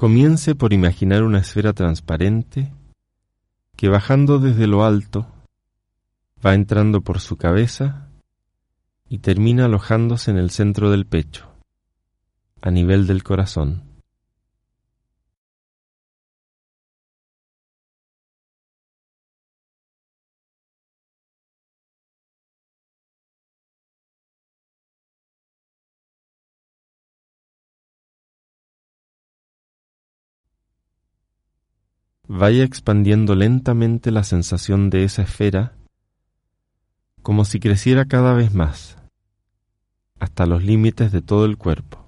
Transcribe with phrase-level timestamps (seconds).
[0.00, 2.72] Comience por imaginar una esfera transparente
[3.76, 5.26] que bajando desde lo alto
[6.42, 8.08] va entrando por su cabeza
[9.10, 11.50] y termina alojándose en el centro del pecho,
[12.62, 13.89] a nivel del corazón.
[32.32, 35.72] Vaya expandiendo lentamente la sensación de esa esfera
[37.22, 38.98] como si creciera cada vez más,
[40.20, 41.99] hasta los límites de todo el cuerpo.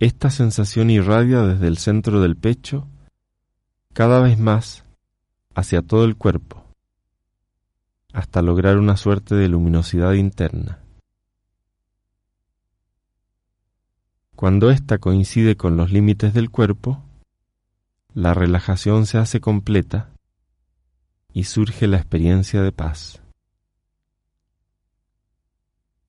[0.00, 2.88] Esta sensación irradia desde el centro del pecho
[3.92, 4.86] cada vez más
[5.54, 6.64] hacia todo el cuerpo,
[8.14, 10.82] hasta lograr una suerte de luminosidad interna.
[14.36, 17.04] Cuando ésta coincide con los límites del cuerpo,
[18.14, 20.08] la relajación se hace completa
[21.34, 23.20] y surge la experiencia de paz.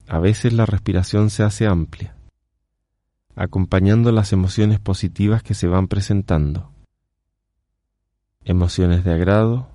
[0.08, 2.16] A veces la respiración se hace amplia
[3.42, 6.72] acompañando las emociones positivas que se van presentando.
[8.44, 9.67] Emociones de agrado,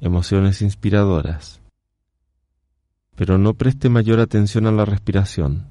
[0.00, 1.60] emociones inspiradoras.
[3.14, 5.68] Pero no preste mayor atención a la respiración.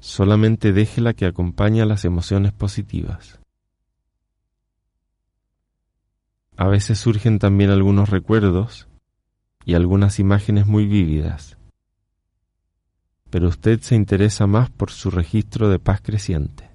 [0.00, 3.40] Solamente déjela que acompañe a las emociones positivas.
[6.58, 8.86] A veces surgen también algunos recuerdos
[9.64, 11.57] y algunas imágenes muy vívidas
[13.30, 16.67] pero usted se interesa más por su registro de paz creciente.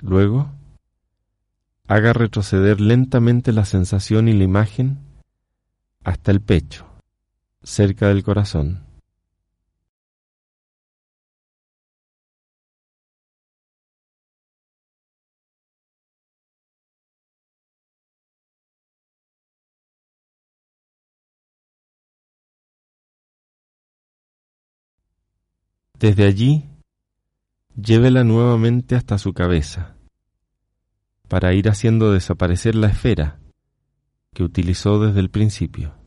[0.00, 0.50] Luego,
[1.88, 4.98] haga retroceder lentamente la sensación y la imagen
[6.04, 6.86] hasta el pecho,
[7.62, 8.84] cerca del corazón.
[25.98, 26.67] Desde allí
[27.80, 29.96] llévela nuevamente hasta su cabeza,
[31.28, 33.38] para ir haciendo desaparecer la esfera
[34.34, 35.97] que utilizó desde el principio.